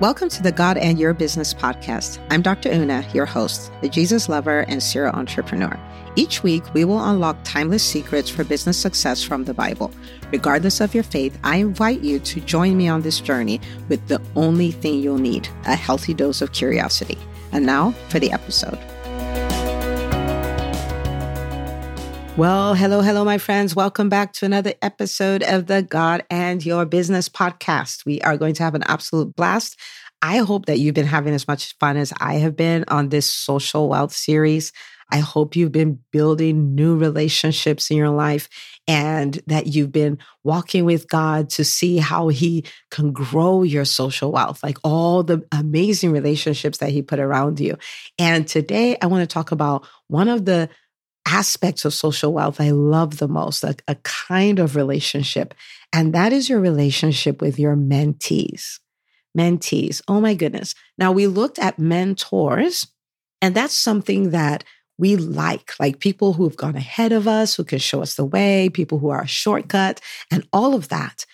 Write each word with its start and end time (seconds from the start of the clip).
Welcome 0.00 0.30
to 0.30 0.42
the 0.42 0.50
God 0.50 0.78
and 0.78 0.98
Your 0.98 1.12
Business 1.12 1.52
podcast. 1.52 2.26
I'm 2.30 2.40
Dr. 2.40 2.70
Una, 2.70 3.06
your 3.12 3.26
host, 3.26 3.70
the 3.82 3.88
Jesus 3.90 4.30
lover 4.30 4.60
and 4.60 4.82
serial 4.82 5.14
entrepreneur. 5.14 5.78
Each 6.16 6.42
week, 6.42 6.62
we 6.72 6.86
will 6.86 7.04
unlock 7.04 7.36
timeless 7.44 7.84
secrets 7.84 8.30
for 8.30 8.42
business 8.42 8.78
success 8.78 9.22
from 9.22 9.44
the 9.44 9.52
Bible. 9.52 9.92
Regardless 10.32 10.80
of 10.80 10.94
your 10.94 11.04
faith, 11.04 11.38
I 11.44 11.56
invite 11.56 12.00
you 12.00 12.18
to 12.18 12.40
join 12.40 12.78
me 12.78 12.88
on 12.88 13.02
this 13.02 13.20
journey 13.20 13.60
with 13.90 14.08
the 14.08 14.22
only 14.36 14.70
thing 14.70 15.00
you'll 15.00 15.18
need 15.18 15.50
a 15.66 15.76
healthy 15.76 16.14
dose 16.14 16.40
of 16.40 16.52
curiosity. 16.52 17.18
And 17.52 17.66
now 17.66 17.90
for 18.08 18.18
the 18.18 18.32
episode. 18.32 18.78
Well, 22.40 22.74
hello, 22.74 23.02
hello, 23.02 23.22
my 23.22 23.36
friends. 23.36 23.76
Welcome 23.76 24.08
back 24.08 24.32
to 24.34 24.46
another 24.46 24.72
episode 24.80 25.42
of 25.42 25.66
the 25.66 25.82
God 25.82 26.24
and 26.30 26.64
Your 26.64 26.86
Business 26.86 27.28
podcast. 27.28 28.06
We 28.06 28.22
are 28.22 28.38
going 28.38 28.54
to 28.54 28.62
have 28.62 28.74
an 28.74 28.82
absolute 28.84 29.36
blast. 29.36 29.78
I 30.22 30.38
hope 30.38 30.66
that 30.66 30.78
you've 30.78 30.94
been 30.94 31.06
having 31.06 31.34
as 31.34 31.48
much 31.48 31.76
fun 31.78 31.96
as 31.96 32.12
I 32.20 32.34
have 32.34 32.56
been 32.56 32.84
on 32.88 33.08
this 33.08 33.28
social 33.28 33.88
wealth 33.88 34.12
series. 34.12 34.72
I 35.12 35.18
hope 35.18 35.56
you've 35.56 35.72
been 35.72 36.00
building 36.12 36.74
new 36.74 36.96
relationships 36.96 37.90
in 37.90 37.96
your 37.96 38.10
life 38.10 38.48
and 38.86 39.40
that 39.46 39.66
you've 39.66 39.92
been 39.92 40.18
walking 40.44 40.84
with 40.84 41.08
God 41.08 41.50
to 41.50 41.64
see 41.64 41.98
how 41.98 42.28
He 42.28 42.64
can 42.90 43.12
grow 43.12 43.62
your 43.62 43.84
social 43.84 44.30
wealth, 44.30 44.62
like 44.62 44.78
all 44.84 45.22
the 45.22 45.44
amazing 45.52 46.12
relationships 46.12 46.78
that 46.78 46.90
He 46.90 47.02
put 47.02 47.18
around 47.18 47.58
you. 47.60 47.76
And 48.18 48.46
today 48.46 48.96
I 49.00 49.06
want 49.06 49.28
to 49.28 49.32
talk 49.32 49.52
about 49.52 49.86
one 50.06 50.28
of 50.28 50.44
the 50.44 50.68
aspects 51.26 51.84
of 51.84 51.94
social 51.94 52.32
wealth 52.32 52.60
I 52.60 52.70
love 52.70 53.18
the 53.18 53.28
most, 53.28 53.62
a, 53.62 53.76
a 53.86 53.94
kind 53.96 54.58
of 54.58 54.76
relationship. 54.76 55.54
And 55.92 56.12
that 56.14 56.32
is 56.32 56.48
your 56.48 56.60
relationship 56.60 57.40
with 57.40 57.58
your 57.58 57.76
mentees. 57.76 58.79
Mentees. 59.36 60.02
Oh 60.08 60.20
my 60.20 60.34
goodness. 60.34 60.74
Now 60.98 61.12
we 61.12 61.26
looked 61.26 61.58
at 61.58 61.78
mentors, 61.78 62.86
and 63.40 63.54
that's 63.54 63.76
something 63.76 64.30
that 64.30 64.64
we 64.98 65.16
like, 65.16 65.72
like 65.80 65.98
people 65.98 66.34
who 66.34 66.44
have 66.44 66.56
gone 66.56 66.76
ahead 66.76 67.12
of 67.12 67.26
us, 67.26 67.54
who 67.54 67.64
can 67.64 67.78
show 67.78 68.02
us 68.02 68.14
the 68.14 68.24
way, 68.24 68.68
people 68.68 68.98
who 68.98 69.08
are 69.08 69.22
a 69.22 69.28
shortcut, 69.28 70.00
and 70.30 70.46
all 70.52 70.74
of 70.74 70.88
that. 70.88 71.24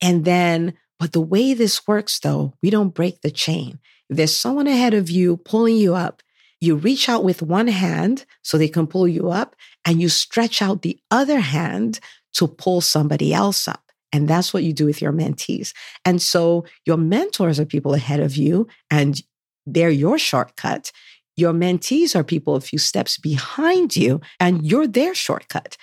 And 0.00 0.24
then, 0.24 0.74
but 0.98 1.12
the 1.12 1.20
way 1.20 1.54
this 1.54 1.86
works 1.88 2.20
though, 2.20 2.54
we 2.62 2.70
don't 2.70 2.94
break 2.94 3.22
the 3.22 3.30
chain. 3.30 3.80
If 4.08 4.16
there's 4.16 4.36
someone 4.36 4.68
ahead 4.68 4.94
of 4.94 5.10
you 5.10 5.38
pulling 5.38 5.76
you 5.76 5.94
up, 5.94 6.22
you 6.60 6.76
reach 6.76 7.08
out 7.08 7.24
with 7.24 7.42
one 7.42 7.68
hand 7.68 8.24
so 8.42 8.56
they 8.56 8.68
can 8.68 8.86
pull 8.86 9.08
you 9.08 9.30
up, 9.30 9.56
and 9.84 10.00
you 10.00 10.08
stretch 10.08 10.62
out 10.62 10.82
the 10.82 10.98
other 11.10 11.40
hand 11.40 12.00
to 12.34 12.46
pull 12.46 12.80
somebody 12.80 13.34
else 13.34 13.66
up. 13.66 13.85
And 14.16 14.26
that's 14.26 14.54
what 14.54 14.62
you 14.62 14.72
do 14.72 14.86
with 14.86 15.02
your 15.02 15.12
mentees. 15.12 15.74
And 16.06 16.22
so 16.22 16.64
your 16.86 16.96
mentors 16.96 17.60
are 17.60 17.66
people 17.66 17.92
ahead 17.92 18.18
of 18.18 18.34
you, 18.34 18.66
and 18.90 19.20
they're 19.66 19.90
your 19.90 20.16
shortcut. 20.16 20.90
Your 21.36 21.52
mentees 21.52 22.16
are 22.16 22.24
people 22.24 22.56
a 22.56 22.62
few 22.62 22.78
steps 22.78 23.18
behind 23.18 23.94
you, 23.94 24.22
and 24.40 24.66
you're 24.66 24.86
their 24.86 25.14
shortcut. 25.14 25.76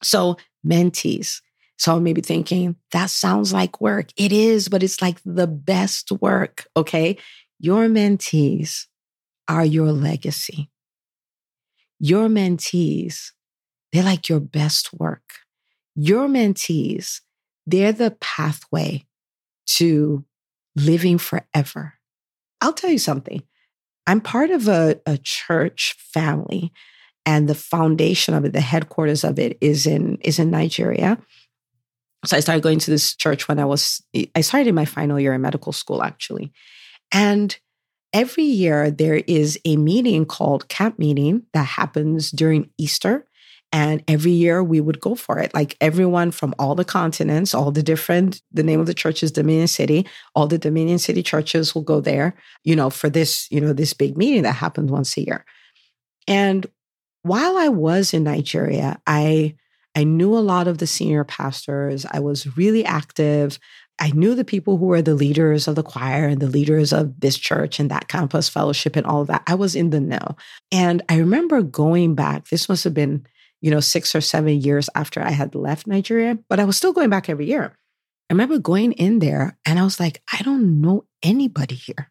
So, 0.00 0.36
mentees. 0.64 1.40
So, 1.76 1.98
maybe 1.98 2.20
thinking, 2.20 2.76
that 2.92 3.10
sounds 3.10 3.52
like 3.52 3.80
work. 3.80 4.10
It 4.16 4.30
is, 4.30 4.68
but 4.68 4.84
it's 4.84 5.02
like 5.02 5.18
the 5.24 5.48
best 5.48 6.12
work. 6.12 6.66
Okay. 6.76 7.18
Your 7.58 7.88
mentees 7.88 8.86
are 9.48 9.64
your 9.64 9.90
legacy. 9.90 10.70
Your 11.98 12.28
mentees, 12.28 13.32
they're 13.92 14.04
like 14.04 14.28
your 14.28 14.40
best 14.40 14.92
work. 14.92 15.40
Your 15.96 16.28
mentees, 16.28 17.20
they're 17.66 17.92
the 17.92 18.16
pathway 18.20 19.06
to 19.66 20.24
living 20.76 21.18
forever. 21.18 21.94
I'll 22.60 22.72
tell 22.72 22.90
you 22.90 22.98
something. 22.98 23.42
I'm 24.06 24.20
part 24.20 24.50
of 24.50 24.68
a, 24.68 25.00
a 25.06 25.18
church 25.18 25.96
family, 25.98 26.72
and 27.24 27.48
the 27.48 27.54
foundation 27.54 28.34
of 28.34 28.44
it, 28.44 28.52
the 28.52 28.60
headquarters 28.60 29.22
of 29.24 29.38
it, 29.38 29.58
is 29.60 29.86
in 29.86 30.18
is 30.22 30.38
in 30.38 30.50
Nigeria. 30.50 31.18
So 32.24 32.36
I 32.36 32.40
started 32.40 32.62
going 32.62 32.78
to 32.80 32.90
this 32.90 33.16
church 33.16 33.48
when 33.48 33.58
I 33.58 33.64
was 33.64 34.02
I 34.34 34.40
started 34.40 34.68
in 34.68 34.74
my 34.74 34.84
final 34.84 35.18
year 35.20 35.34
in 35.34 35.40
medical 35.40 35.72
school, 35.72 36.02
actually, 36.02 36.52
and 37.12 37.56
every 38.12 38.44
year 38.44 38.90
there 38.90 39.22
is 39.26 39.58
a 39.64 39.76
meeting 39.76 40.24
called 40.24 40.68
camp 40.68 40.98
meeting 40.98 41.44
that 41.52 41.66
happens 41.66 42.30
during 42.30 42.70
Easter. 42.78 43.26
And 43.72 44.04
every 44.06 44.32
year 44.32 44.62
we 44.62 44.80
would 44.80 45.00
go 45.00 45.14
for 45.14 45.38
it. 45.38 45.54
Like 45.54 45.76
everyone 45.80 46.30
from 46.30 46.54
all 46.58 46.74
the 46.74 46.84
continents, 46.84 47.54
all 47.54 47.72
the 47.72 47.82
different, 47.82 48.42
the 48.52 48.62
name 48.62 48.80
of 48.80 48.86
the 48.86 48.94
church 48.94 49.22
is 49.22 49.32
Dominion 49.32 49.66
City. 49.66 50.06
All 50.34 50.46
the 50.46 50.58
Dominion 50.58 50.98
City 50.98 51.22
churches 51.22 51.74
will 51.74 51.82
go 51.82 52.00
there, 52.00 52.34
you 52.64 52.76
know, 52.76 52.90
for 52.90 53.08
this, 53.08 53.50
you 53.50 53.60
know, 53.60 53.72
this 53.72 53.94
big 53.94 54.16
meeting 54.16 54.42
that 54.42 54.52
happens 54.52 54.90
once 54.90 55.16
a 55.16 55.22
year. 55.22 55.44
And 56.28 56.66
while 57.22 57.56
I 57.56 57.68
was 57.68 58.12
in 58.12 58.24
Nigeria, 58.24 59.00
I 59.06 59.56
I 59.94 60.04
knew 60.04 60.36
a 60.36 60.40
lot 60.40 60.68
of 60.68 60.78
the 60.78 60.86
senior 60.86 61.24
pastors. 61.24 62.06
I 62.10 62.20
was 62.20 62.56
really 62.56 62.84
active. 62.84 63.58
I 63.98 64.10
knew 64.12 64.34
the 64.34 64.44
people 64.44 64.78
who 64.78 64.86
were 64.86 65.02
the 65.02 65.14
leaders 65.14 65.68
of 65.68 65.74
the 65.74 65.82
choir 65.82 66.26
and 66.26 66.40
the 66.40 66.48
leaders 66.48 66.92
of 66.92 67.20
this 67.20 67.36
church 67.36 67.78
and 67.78 67.90
that 67.90 68.08
campus 68.08 68.48
fellowship 68.48 68.96
and 68.96 69.06
all 69.06 69.20
of 69.20 69.26
that. 69.28 69.42
I 69.46 69.54
was 69.54 69.76
in 69.76 69.90
the 69.90 70.00
know. 70.00 70.36
And 70.72 71.02
I 71.08 71.18
remember 71.18 71.62
going 71.62 72.14
back, 72.14 72.48
this 72.48 72.68
must 72.68 72.84
have 72.84 72.94
been, 72.94 73.26
you 73.62 73.70
know, 73.70 73.80
six 73.80 74.14
or 74.14 74.20
seven 74.20 74.60
years 74.60 74.90
after 74.94 75.22
I 75.22 75.30
had 75.30 75.54
left 75.54 75.86
Nigeria, 75.86 76.36
but 76.48 76.60
I 76.60 76.64
was 76.64 76.76
still 76.76 76.92
going 76.92 77.08
back 77.08 77.30
every 77.30 77.46
year. 77.46 77.78
I 78.28 78.34
remember 78.34 78.58
going 78.58 78.92
in 78.92 79.20
there 79.20 79.56
and 79.64 79.78
I 79.78 79.84
was 79.84 79.98
like, 79.98 80.22
I 80.32 80.42
don't 80.42 80.80
know 80.80 81.06
anybody 81.22 81.76
here. 81.76 82.10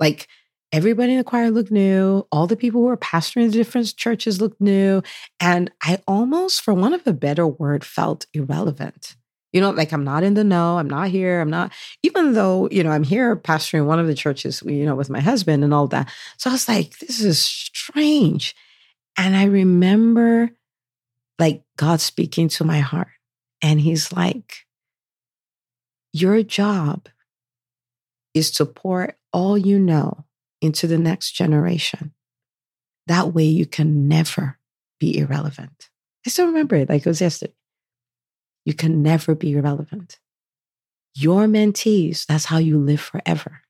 Like, 0.00 0.28
everybody 0.72 1.12
in 1.12 1.18
the 1.18 1.24
choir 1.24 1.50
looked 1.50 1.70
new. 1.70 2.26
All 2.32 2.46
the 2.46 2.56
people 2.56 2.80
who 2.80 2.86
were 2.86 2.96
pastoring 2.96 3.46
the 3.46 3.52
different 3.52 3.96
churches 3.96 4.40
looked 4.40 4.60
new. 4.60 5.02
And 5.40 5.70
I 5.82 5.98
almost, 6.06 6.62
for 6.62 6.74
want 6.74 6.94
of 6.94 7.06
a 7.06 7.12
better 7.12 7.46
word, 7.46 7.84
felt 7.84 8.26
irrelevant. 8.34 9.16
You 9.52 9.60
know, 9.60 9.70
like 9.70 9.92
I'm 9.92 10.02
not 10.02 10.24
in 10.24 10.34
the 10.34 10.42
know. 10.42 10.78
I'm 10.78 10.90
not 10.90 11.10
here. 11.10 11.40
I'm 11.40 11.50
not, 11.50 11.72
even 12.02 12.32
though, 12.32 12.68
you 12.70 12.82
know, 12.82 12.90
I'm 12.90 13.04
here 13.04 13.36
pastoring 13.36 13.86
one 13.86 14.00
of 14.00 14.08
the 14.08 14.14
churches, 14.14 14.62
you 14.66 14.84
know, 14.84 14.96
with 14.96 15.10
my 15.10 15.20
husband 15.20 15.62
and 15.62 15.72
all 15.72 15.86
that. 15.88 16.12
So 16.38 16.50
I 16.50 16.54
was 16.54 16.68
like, 16.68 16.98
this 16.98 17.20
is 17.20 17.40
strange. 17.40 18.56
And 19.16 19.36
I 19.36 19.44
remember 19.44 20.50
like 21.38 21.64
God 21.76 22.00
speaking 22.00 22.48
to 22.50 22.64
my 22.64 22.80
heart. 22.80 23.08
And 23.62 23.80
he's 23.80 24.12
like, 24.12 24.66
your 26.12 26.42
job 26.42 27.08
is 28.34 28.50
to 28.52 28.66
pour 28.66 29.16
all 29.32 29.56
you 29.56 29.78
know 29.78 30.24
into 30.60 30.86
the 30.86 30.98
next 30.98 31.32
generation. 31.32 32.12
That 33.06 33.32
way 33.34 33.44
you 33.44 33.66
can 33.66 34.08
never 34.08 34.58
be 34.98 35.18
irrelevant. 35.18 35.90
I 36.26 36.30
still 36.30 36.46
remember 36.46 36.76
it 36.76 36.88
like 36.88 37.04
it 37.04 37.08
was 37.08 37.20
yesterday. 37.20 37.54
You 38.64 38.74
can 38.74 39.02
never 39.02 39.34
be 39.34 39.52
irrelevant. 39.52 40.18
Your 41.14 41.46
mentees, 41.46 42.26
that's 42.26 42.46
how 42.46 42.58
you 42.58 42.78
live 42.78 43.00
forever. 43.00 43.60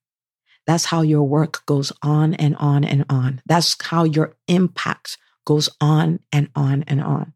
That's 0.66 0.86
how 0.86 1.02
your 1.02 1.24
work 1.24 1.66
goes 1.66 1.92
on 2.02 2.34
and 2.34 2.56
on 2.56 2.84
and 2.84 3.04
on. 3.10 3.42
That's 3.46 3.76
how 3.82 4.04
your 4.04 4.34
impact 4.48 5.18
goes 5.44 5.68
on 5.80 6.20
and 6.32 6.48
on 6.56 6.84
and 6.86 7.02
on. 7.02 7.33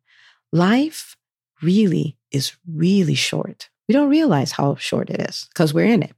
Life 0.53 1.17
really 1.63 2.17
is 2.31 2.53
really 2.67 3.15
short. 3.15 3.69
We 3.89 3.95
don't 3.95 4.11
realize 4.11 4.53
how 4.53 4.77
short 4.77 5.11
it 5.11 5.21
is 5.21 5.47
because 5.53 5.73
we're 5.73 5.87
in 5.87 6.03
it. 6.03 6.15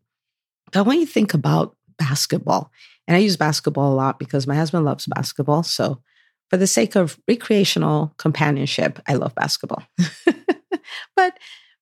But 0.72 0.86
when 0.86 1.00
you 1.00 1.06
think 1.06 1.34
about 1.34 1.76
basketball, 1.98 2.70
and 3.10 3.16
I 3.16 3.20
use 3.20 3.36
basketball 3.36 3.92
a 3.92 3.96
lot 3.96 4.20
because 4.20 4.46
my 4.46 4.54
husband 4.54 4.84
loves 4.84 5.06
basketball. 5.06 5.64
So, 5.64 6.00
for 6.48 6.56
the 6.56 6.66
sake 6.66 6.96
of 6.96 7.18
recreational 7.28 8.14
companionship, 8.18 9.00
I 9.08 9.14
love 9.14 9.34
basketball. 9.34 9.82
but 11.16 11.36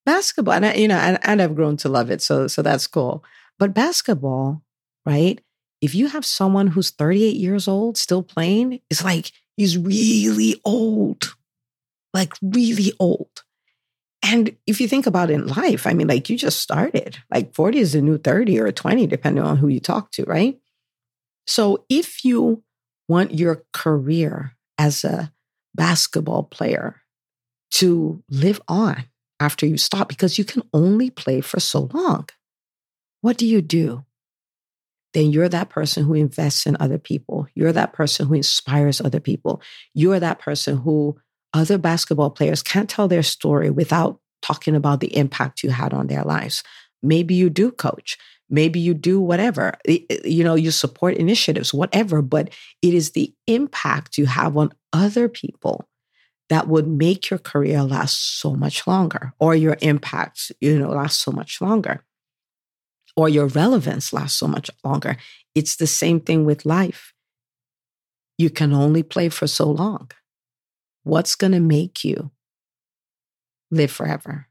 basketball, 0.06 0.54
and 0.54 0.66
I, 0.66 0.74
you 0.74 0.88
know, 0.88 0.96
and, 0.96 1.18
and 1.22 1.42
I've 1.42 1.54
grown 1.54 1.76
to 1.78 1.88
love 1.90 2.10
it. 2.10 2.22
So, 2.22 2.46
so 2.48 2.62
that's 2.62 2.86
cool. 2.86 3.24
But 3.58 3.74
basketball, 3.74 4.62
right? 5.04 5.38
If 5.82 5.94
you 5.94 6.08
have 6.08 6.24
someone 6.24 6.68
who's 6.68 6.90
38 6.90 7.36
years 7.36 7.68
old 7.68 7.98
still 7.98 8.22
playing, 8.22 8.80
it's 8.90 9.04
like 9.04 9.32
he's 9.56 9.76
really 9.76 10.60
old, 10.64 11.34
like 12.18 12.34
really 12.42 12.92
old. 12.98 13.30
And 14.22 14.56
if 14.66 14.80
you 14.80 14.88
think 14.88 15.06
about 15.06 15.30
it 15.30 15.34
in 15.34 15.46
life, 15.46 15.86
I 15.86 15.94
mean, 15.94 16.08
like 16.08 16.28
you 16.28 16.36
just 16.36 16.60
started, 16.60 17.18
like 17.32 17.54
40 17.54 17.78
is 17.78 17.92
the 17.92 18.02
new 18.02 18.18
30 18.18 18.60
or 18.60 18.72
20, 18.72 19.06
depending 19.06 19.44
on 19.44 19.56
who 19.56 19.68
you 19.68 19.80
talk 19.80 20.10
to, 20.12 20.24
right? 20.24 20.58
So 21.46 21.84
if 21.88 22.24
you 22.24 22.62
want 23.08 23.32
your 23.32 23.64
career 23.72 24.56
as 24.76 25.04
a 25.04 25.32
basketball 25.74 26.42
player 26.42 27.00
to 27.70 28.22
live 28.28 28.60
on 28.68 29.04
after 29.40 29.64
you 29.66 29.78
stop, 29.78 30.08
because 30.08 30.36
you 30.36 30.44
can 30.44 30.62
only 30.74 31.10
play 31.10 31.40
for 31.40 31.60
so 31.60 31.88
long, 31.94 32.28
what 33.20 33.38
do 33.38 33.46
you 33.46 33.62
do? 33.62 34.04
Then 35.14 35.30
you're 35.30 35.48
that 35.48 35.70
person 35.70 36.04
who 36.04 36.14
invests 36.14 36.66
in 36.66 36.76
other 36.80 36.98
people. 36.98 37.46
You're 37.54 37.72
that 37.72 37.92
person 37.92 38.26
who 38.26 38.34
inspires 38.34 39.00
other 39.00 39.20
people. 39.20 39.62
You're 39.94 40.20
that 40.20 40.40
person 40.40 40.76
who 40.78 41.18
other 41.54 41.78
basketball 41.78 42.30
players 42.30 42.62
can't 42.62 42.88
tell 42.88 43.08
their 43.08 43.22
story 43.22 43.70
without 43.70 44.20
talking 44.42 44.74
about 44.74 45.00
the 45.00 45.16
impact 45.16 45.62
you 45.62 45.70
had 45.70 45.92
on 45.92 46.06
their 46.06 46.22
lives. 46.22 46.62
Maybe 47.02 47.34
you 47.34 47.50
do 47.50 47.70
coach. 47.70 48.18
Maybe 48.50 48.80
you 48.80 48.94
do 48.94 49.20
whatever. 49.20 49.74
You 50.24 50.44
know, 50.44 50.54
you 50.54 50.70
support 50.70 51.16
initiatives, 51.16 51.74
whatever, 51.74 52.22
but 52.22 52.50
it 52.82 52.94
is 52.94 53.10
the 53.10 53.34
impact 53.46 54.16
you 54.16 54.26
have 54.26 54.56
on 54.56 54.72
other 54.92 55.28
people 55.28 55.88
that 56.48 56.66
would 56.66 56.88
make 56.88 57.28
your 57.28 57.38
career 57.38 57.82
last 57.82 58.40
so 58.40 58.54
much 58.54 58.86
longer 58.86 59.34
or 59.38 59.54
your 59.54 59.76
impact, 59.82 60.50
you 60.60 60.78
know, 60.78 60.90
last 60.90 61.20
so 61.20 61.30
much 61.30 61.60
longer 61.60 62.02
or 63.16 63.28
your 63.28 63.48
relevance 63.48 64.12
lasts 64.12 64.38
so 64.38 64.46
much 64.46 64.70
longer. 64.84 65.16
It's 65.54 65.76
the 65.76 65.88
same 65.88 66.20
thing 66.20 66.44
with 66.44 66.64
life. 66.64 67.12
You 68.38 68.48
can 68.48 68.72
only 68.72 69.02
play 69.02 69.28
for 69.28 69.48
so 69.48 69.68
long. 69.68 70.10
What's 71.08 71.36
going 71.36 71.52
to 71.52 71.60
make 71.60 72.04
you 72.04 72.30
live 73.70 73.90
forever? 73.90 74.46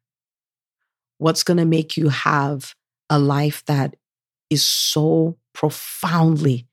What's 1.20 1.44
going 1.44 1.58
to 1.58 1.66
make 1.66 1.98
you 1.98 2.10
have 2.10 2.74
a 3.12 3.20
life 3.20 3.64
that 3.68 3.96
is 4.50 4.66
so 4.66 5.38
profoundly 5.54 6.68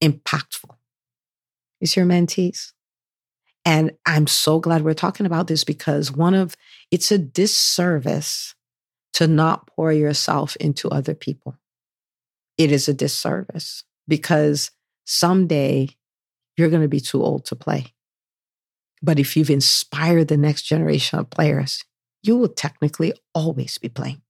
impactful? 0.00 0.76
Is 1.80 1.96
your 1.96 2.06
mentees. 2.06 2.70
And 3.64 3.90
I'm 4.06 4.28
so 4.28 4.60
glad 4.60 4.84
we're 4.84 4.94
talking 4.94 5.26
about 5.26 5.48
this 5.48 5.64
because 5.64 6.12
one 6.12 6.34
of 6.34 6.54
it's 6.92 7.10
a 7.10 7.18
disservice 7.18 8.54
to 9.14 9.26
not 9.26 9.66
pour 9.66 9.92
yourself 9.92 10.54
into 10.60 10.88
other 10.88 11.16
people. 11.16 11.58
It 12.58 12.70
is 12.70 12.86
a 12.86 12.94
disservice 12.94 13.82
because 14.06 14.70
someday 15.04 15.88
you're 16.56 16.70
going 16.70 16.82
to 16.82 16.88
be 16.88 17.00
too 17.00 17.24
old 17.24 17.44
to 17.46 17.56
play. 17.56 17.92
But 19.02 19.18
if 19.18 19.36
you've 19.36 19.50
inspired 19.50 20.28
the 20.28 20.36
next 20.36 20.62
generation 20.62 21.18
of 21.18 21.30
players, 21.30 21.84
you 22.22 22.36
will 22.36 22.48
technically 22.48 23.12
always 23.34 23.78
be 23.78 23.88
playing, 23.88 24.22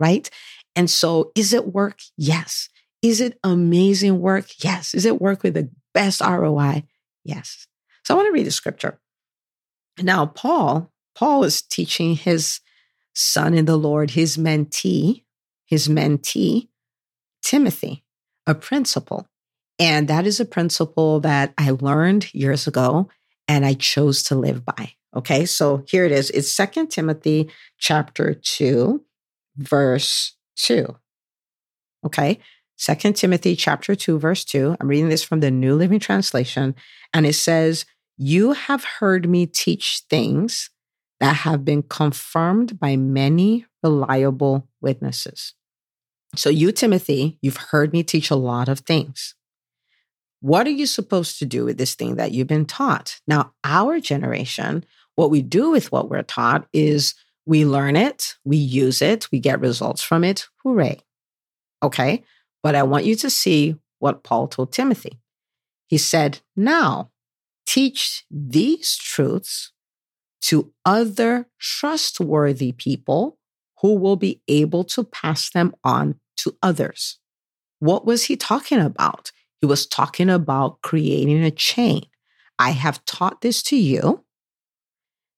right? 0.00 0.28
And 0.74 0.90
so, 0.90 1.30
is 1.34 1.52
it 1.52 1.72
work? 1.72 1.98
Yes. 2.16 2.68
Is 3.02 3.20
it 3.20 3.38
amazing 3.44 4.20
work? 4.20 4.46
Yes. 4.64 4.94
Is 4.94 5.04
it 5.04 5.20
work 5.20 5.42
with 5.42 5.54
the 5.54 5.70
best 5.92 6.20
ROI? 6.20 6.84
Yes. 7.24 7.66
So 8.04 8.14
I 8.14 8.16
want 8.16 8.28
to 8.28 8.32
read 8.32 8.46
the 8.46 8.50
scripture. 8.50 9.00
Now, 10.00 10.26
Paul, 10.26 10.90
Paul 11.14 11.44
is 11.44 11.62
teaching 11.62 12.16
his 12.16 12.60
son 13.14 13.54
in 13.54 13.66
the 13.66 13.76
Lord, 13.76 14.12
his 14.12 14.36
mentee, 14.36 15.24
his 15.66 15.88
mentee, 15.88 16.68
Timothy, 17.42 18.04
a 18.46 18.54
principle. 18.54 19.26
And 19.78 20.08
that 20.08 20.26
is 20.26 20.40
a 20.40 20.44
principle 20.44 21.20
that 21.20 21.52
I 21.58 21.70
learned 21.70 22.32
years 22.34 22.66
ago 22.66 23.08
and 23.52 23.66
I 23.66 23.74
chose 23.74 24.22
to 24.24 24.34
live 24.34 24.64
by. 24.64 24.94
Okay, 25.14 25.44
so 25.44 25.84
here 25.86 26.06
it 26.06 26.12
is. 26.12 26.30
It's 26.30 26.50
Second 26.50 26.88
Timothy 26.88 27.50
chapter 27.76 28.32
2, 28.32 29.04
verse 29.58 30.36
2. 30.56 30.96
Okay, 32.06 32.38
Second 32.78 33.14
Timothy 33.14 33.54
chapter 33.54 33.94
2, 33.94 34.18
verse 34.18 34.42
2. 34.46 34.76
I'm 34.80 34.88
reading 34.88 35.10
this 35.10 35.22
from 35.22 35.40
the 35.40 35.50
New 35.50 35.74
Living 35.74 36.00
Translation, 36.00 36.74
and 37.12 37.26
it 37.26 37.34
says, 37.34 37.84
You 38.16 38.52
have 38.52 38.84
heard 38.84 39.28
me 39.28 39.44
teach 39.44 40.02
things 40.08 40.70
that 41.20 41.36
have 41.36 41.62
been 41.62 41.82
confirmed 41.82 42.80
by 42.80 42.96
many 42.96 43.66
reliable 43.82 44.66
witnesses. 44.80 45.52
So, 46.36 46.48
you, 46.48 46.72
Timothy, 46.72 47.38
you've 47.42 47.58
heard 47.58 47.92
me 47.92 48.02
teach 48.02 48.30
a 48.30 48.34
lot 48.34 48.70
of 48.70 48.80
things. 48.80 49.34
What 50.42 50.66
are 50.66 50.70
you 50.70 50.86
supposed 50.86 51.38
to 51.38 51.46
do 51.46 51.64
with 51.64 51.78
this 51.78 51.94
thing 51.94 52.16
that 52.16 52.32
you've 52.32 52.48
been 52.48 52.66
taught? 52.66 53.20
Now, 53.28 53.52
our 53.62 54.00
generation, 54.00 54.84
what 55.14 55.30
we 55.30 55.40
do 55.40 55.70
with 55.70 55.92
what 55.92 56.10
we're 56.10 56.22
taught 56.22 56.66
is 56.72 57.14
we 57.46 57.64
learn 57.64 57.94
it, 57.94 58.34
we 58.44 58.56
use 58.56 59.00
it, 59.00 59.30
we 59.30 59.38
get 59.38 59.60
results 59.60 60.02
from 60.02 60.24
it. 60.24 60.48
Hooray. 60.64 60.98
Okay. 61.80 62.24
But 62.60 62.74
I 62.74 62.82
want 62.82 63.04
you 63.04 63.14
to 63.16 63.30
see 63.30 63.76
what 64.00 64.24
Paul 64.24 64.48
told 64.48 64.72
Timothy. 64.72 65.20
He 65.86 65.96
said, 65.96 66.40
Now 66.56 67.12
teach 67.64 68.24
these 68.28 68.96
truths 68.96 69.70
to 70.40 70.72
other 70.84 71.46
trustworthy 71.60 72.72
people 72.72 73.38
who 73.80 73.94
will 73.94 74.16
be 74.16 74.42
able 74.48 74.82
to 74.82 75.04
pass 75.04 75.50
them 75.50 75.72
on 75.84 76.18
to 76.38 76.56
others. 76.64 77.20
What 77.78 78.04
was 78.04 78.24
he 78.24 78.36
talking 78.36 78.80
about? 78.80 79.30
He 79.62 79.66
was 79.66 79.86
talking 79.86 80.28
about 80.28 80.82
creating 80.82 81.42
a 81.44 81.52
chain. 81.52 82.02
I 82.58 82.70
have 82.70 83.04
taught 83.04 83.40
this 83.40 83.62
to 83.64 83.76
you. 83.76 84.24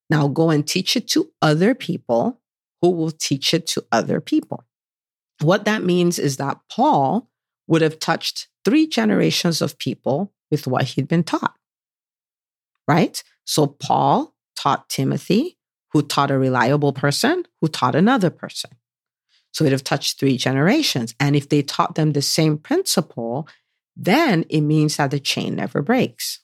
Now 0.09 0.27
go 0.27 0.49
and 0.49 0.67
teach 0.67 0.97
it 0.97 1.07
to 1.09 1.31
other 1.41 1.75
people 1.75 2.41
who 2.81 2.89
will 2.89 3.11
teach 3.11 3.53
it 3.53 3.67
to 3.67 3.85
other 3.91 4.19
people. 4.19 4.63
What 5.41 5.65
that 5.65 5.83
means 5.83 6.17
is 6.17 6.37
that 6.37 6.57
Paul 6.71 7.29
would 7.67 7.81
have 7.83 7.99
touched 7.99 8.47
three 8.63 8.87
generations 8.87 9.61
of 9.61 9.77
people 9.77 10.33
with 10.49 10.65
what 10.65 10.85
he'd 10.85 11.07
been 11.07 11.23
taught. 11.23 11.55
Right? 12.87 13.23
So 13.45 13.67
Paul 13.67 14.33
taught 14.55 14.89
Timothy, 14.89 15.57
who 15.91 16.01
taught 16.01 16.31
a 16.31 16.37
reliable 16.37 16.93
person, 16.93 17.45
who 17.61 17.67
taught 17.67 17.95
another 17.95 18.29
person. 18.31 18.71
So 19.51 19.63
it'd 19.63 19.71
have 19.71 19.83
touched 19.83 20.19
three 20.19 20.37
generations. 20.37 21.13
And 21.19 21.35
if 21.35 21.47
they 21.49 21.61
taught 21.61 21.95
them 21.95 22.11
the 22.11 22.21
same 22.21 22.57
principle, 22.57 23.47
then 23.95 24.45
it 24.49 24.61
means 24.61 24.97
that 24.97 25.11
the 25.11 25.19
chain 25.19 25.55
never 25.55 25.81
breaks. 25.81 26.39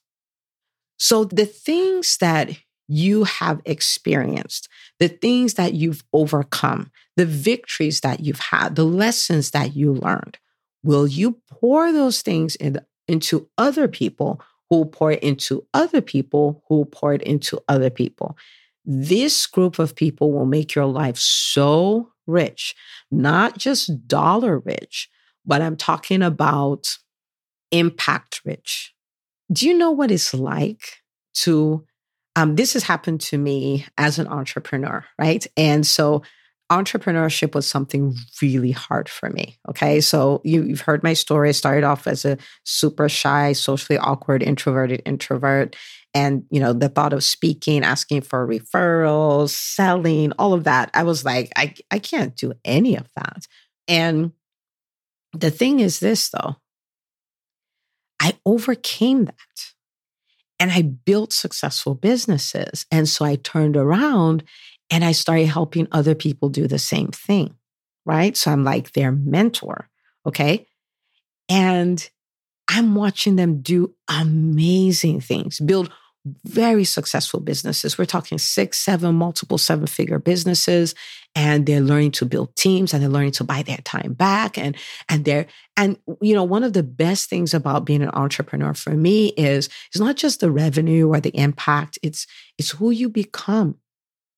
So 0.97 1.25
the 1.25 1.45
things 1.45 2.17
that 2.17 2.57
you 2.87 3.23
have 3.23 3.61
experienced, 3.65 4.67
the 4.99 5.07
things 5.07 5.53
that 5.55 5.73
you've 5.73 6.03
overcome, 6.13 6.91
the 7.15 7.25
victories 7.25 8.01
that 8.01 8.19
you've 8.19 8.39
had, 8.39 8.75
the 8.75 8.85
lessons 8.85 9.51
that 9.51 9.75
you 9.75 9.93
learned. 9.93 10.37
Will 10.83 11.07
you 11.07 11.39
pour 11.49 11.91
those 11.91 12.21
things 12.21 12.55
in, 12.57 12.79
into 13.07 13.49
other 13.57 13.87
people 13.87 14.41
who 14.69 14.85
pour 14.85 15.11
it 15.11 15.23
into 15.23 15.65
other 15.73 16.01
people 16.01 16.63
who 16.67 16.85
pour 16.85 17.13
it 17.13 17.21
into 17.21 17.61
other 17.67 17.89
people? 17.89 18.37
This 18.83 19.47
group 19.47 19.79
of 19.79 19.95
people 19.95 20.31
will 20.31 20.45
make 20.45 20.75
your 20.75 20.85
life 20.85 21.17
so 21.17 22.11
rich, 22.27 22.75
not 23.09 23.57
just 23.57 24.07
dollar 24.07 24.59
rich, 24.59 25.09
but 25.45 25.61
I'm 25.61 25.77
talking 25.77 26.21
about 26.21 26.97
impact 27.71 28.41
rich. 28.45 28.93
Do 29.51 29.67
you 29.67 29.77
know 29.77 29.91
what 29.91 30.11
it's 30.11 30.33
like 30.33 31.01
to 31.35 31.85
um, 32.35 32.55
this 32.55 32.73
has 32.73 32.83
happened 32.83 33.19
to 33.21 33.37
me 33.37 33.85
as 33.97 34.17
an 34.17 34.27
entrepreneur, 34.27 35.05
right? 35.19 35.45
And 35.57 35.85
so 35.85 36.21
entrepreneurship 36.71 37.53
was 37.53 37.67
something 37.67 38.15
really 38.41 38.71
hard 38.71 39.09
for 39.09 39.29
me. 39.29 39.57
Okay. 39.69 39.99
So 39.99 40.39
you, 40.45 40.69
have 40.69 40.81
heard 40.81 41.03
my 41.03 41.11
story. 41.11 41.49
I 41.49 41.51
started 41.51 41.83
off 41.83 42.07
as 42.07 42.23
a 42.23 42.37
super 42.63 43.09
shy, 43.09 43.51
socially 43.51 43.99
awkward, 43.99 44.41
introverted 44.41 45.01
introvert. 45.05 45.75
And, 46.13 46.45
you 46.49 46.61
know, 46.61 46.71
the 46.71 46.87
thought 46.87 47.11
of 47.11 47.25
speaking, 47.25 47.83
asking 47.83 48.21
for 48.21 48.47
referrals, 48.47 49.49
selling, 49.49 50.31
all 50.39 50.53
of 50.53 50.63
that, 50.63 50.89
I 50.93 51.03
was 51.03 51.25
like, 51.25 51.51
I, 51.57 51.73
I 51.91 51.99
can't 51.99 52.35
do 52.37 52.53
any 52.63 52.95
of 52.95 53.07
that. 53.17 53.47
And 53.89 54.31
the 55.33 55.51
thing 55.51 55.81
is 55.81 55.99
this, 55.99 56.29
though, 56.29 56.55
I 58.21 58.37
overcame 58.45 59.25
that 59.25 59.73
and 60.59 60.71
I 60.71 60.83
built 60.83 61.33
successful 61.33 61.95
businesses. 61.95 62.85
And 62.91 63.09
so 63.09 63.25
I 63.25 63.35
turned 63.35 63.75
around 63.75 64.43
and 64.91 65.03
I 65.03 65.11
started 65.11 65.47
helping 65.47 65.87
other 65.91 66.13
people 66.13 66.49
do 66.49 66.67
the 66.67 66.79
same 66.79 67.07
thing. 67.07 67.55
Right. 68.05 68.37
So 68.37 68.51
I'm 68.51 68.63
like 68.63 68.91
their 68.91 69.11
mentor. 69.11 69.89
Okay. 70.25 70.67
And 71.49 72.07
I'm 72.69 72.93
watching 72.95 73.35
them 73.35 73.61
do 73.61 73.95
amazing 74.07 75.21
things, 75.21 75.59
build 75.59 75.91
very 76.45 76.83
successful 76.83 77.39
businesses. 77.39 77.97
We're 77.97 78.05
talking 78.05 78.37
six, 78.37 78.77
seven, 78.77 79.15
multiple 79.15 79.57
seven 79.57 79.87
figure 79.87 80.19
businesses. 80.19 80.93
And 81.33 81.65
they're 81.65 81.79
learning 81.81 82.11
to 82.11 82.25
build 82.25 82.55
teams 82.55 82.93
and 82.93 83.01
they're 83.01 83.09
learning 83.09 83.31
to 83.33 83.43
buy 83.43 83.63
their 83.63 83.77
time 83.77 84.13
back. 84.13 84.57
And, 84.57 84.75
and 85.07 85.23
they're, 85.23 85.47
and, 85.77 85.97
you 86.21 86.35
know, 86.35 86.43
one 86.43 86.63
of 86.63 86.73
the 86.73 86.83
best 86.83 87.29
things 87.29 87.53
about 87.53 87.85
being 87.85 88.01
an 88.01 88.11
entrepreneur 88.13 88.73
for 88.73 88.91
me 88.91 89.29
is, 89.29 89.69
it's 89.87 89.99
not 89.99 90.17
just 90.17 90.41
the 90.41 90.51
revenue 90.51 91.07
or 91.07 91.21
the 91.21 91.35
impact. 91.35 91.97
It's, 92.03 92.27
it's 92.57 92.71
who 92.71 92.91
you 92.91 93.09
become. 93.09 93.77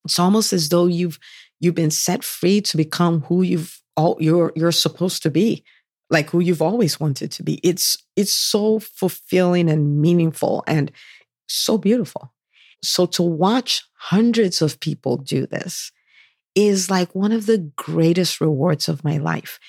It's 0.05 0.19
almost 0.19 0.53
as 0.53 0.69
though 0.69 0.85
you've, 0.85 1.17
you've 1.59 1.75
been 1.75 1.91
set 1.91 2.23
free 2.23 2.61
to 2.61 2.77
become 2.77 3.21
who 3.21 3.41
you've 3.41 3.81
all, 3.97 4.17
you're, 4.19 4.53
you're 4.55 4.71
supposed 4.71 5.23
to 5.23 5.31
be 5.31 5.63
like 6.09 6.29
who 6.29 6.39
you've 6.39 6.61
always 6.61 6.99
wanted 6.99 7.31
to 7.31 7.43
be. 7.43 7.59
It's 7.63 7.97
it's 8.15 8.31
so 8.31 8.79
fulfilling 8.79 9.69
and 9.69 9.99
meaningful 9.99 10.63
and 10.67 10.91
so 11.47 11.77
beautiful. 11.77 12.33
So 12.81 13.05
to 13.07 13.23
watch 13.23 13.81
hundreds 13.95 14.61
of 14.61 14.79
people 14.79 15.17
do 15.17 15.45
this 15.47 15.91
is 16.55 16.89
like 16.89 17.15
one 17.15 17.31
of 17.31 17.45
the 17.45 17.71
greatest 17.75 18.41
rewards 18.41 18.89
of 18.89 19.03
my 19.03 19.17
life. 19.17 19.59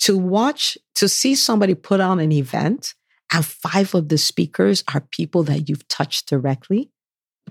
To 0.00 0.16
watch, 0.16 0.78
to 0.94 1.08
see 1.08 1.34
somebody 1.34 1.74
put 1.74 2.00
on 2.00 2.20
an 2.20 2.32
event 2.32 2.94
and 3.32 3.44
five 3.44 3.94
of 3.94 4.08
the 4.08 4.18
speakers 4.18 4.84
are 4.92 5.06
people 5.10 5.42
that 5.44 5.68
you've 5.68 5.86
touched 5.88 6.28
directly. 6.28 6.90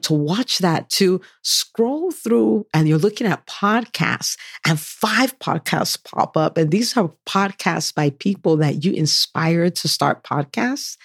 to 0.01 0.13
watch 0.13 0.59
that, 0.59 0.89
to 0.89 1.21
scroll 1.43 2.11
through 2.11 2.65
and 2.73 2.87
you're 2.87 2.97
looking 2.97 3.27
at 3.27 3.45
podcasts 3.45 4.37
and 4.65 4.79
five 4.79 5.37
podcasts 5.39 6.01
pop 6.03 6.35
up. 6.37 6.57
And 6.57 6.71
these 6.71 6.95
are 6.97 7.11
podcasts 7.27 7.93
by 7.93 8.09
people 8.11 8.57
that 8.57 8.83
you 8.83 8.93
inspired 8.93 9.75
to 9.77 9.87
start 9.87 10.23
podcasts. 10.23 10.97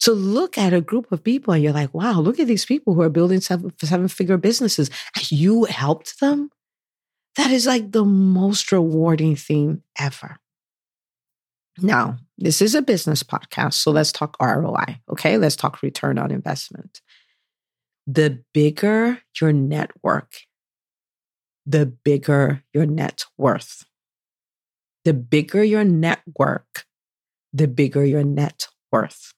To 0.00 0.12
look 0.12 0.58
at 0.58 0.72
a 0.72 0.80
group 0.80 1.10
of 1.10 1.24
people 1.24 1.54
and 1.54 1.62
you're 1.62 1.72
like, 1.72 1.92
wow, 1.94 2.20
look 2.20 2.38
at 2.38 2.46
these 2.46 2.64
people 2.64 2.94
who 2.94 3.02
are 3.02 3.08
building 3.08 3.40
seven, 3.40 3.72
seven 3.82 4.08
figure 4.08 4.36
businesses 4.36 4.90
you 5.30 5.64
helped 5.64 6.20
them. 6.20 6.50
That 7.36 7.50
is 7.50 7.66
like 7.66 7.92
the 7.92 8.04
most 8.04 8.70
rewarding 8.72 9.36
thing 9.36 9.82
ever. 9.98 10.38
Now, 11.78 12.18
this 12.38 12.62
is 12.62 12.74
a 12.74 12.82
business 12.82 13.22
podcast, 13.22 13.74
so 13.74 13.90
let's 13.90 14.12
talk 14.12 14.36
ROI. 14.40 15.00
Okay, 15.10 15.36
let's 15.36 15.56
talk 15.56 15.82
return 15.82 16.18
on 16.18 16.30
investment 16.30 17.00
the 18.06 18.42
bigger 18.54 19.20
your 19.40 19.52
network, 19.52 20.32
the 21.66 21.86
bigger 21.86 22.62
your 22.72 22.86
net 22.86 23.24
worth. 23.36 23.84
The 25.04 25.12
bigger 25.12 25.62
your 25.62 25.84
network, 25.84 26.84
the 27.52 27.68
bigger 27.68 28.04
your 28.04 28.24
net 28.24 28.68
worth. 28.90 29.34